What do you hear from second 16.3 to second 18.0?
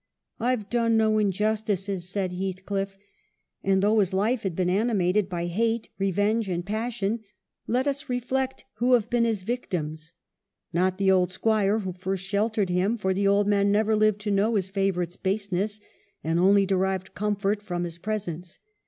only derived comfort from his